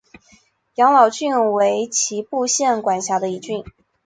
[0.73, 3.63] 养老郡为岐阜县管辖的一郡。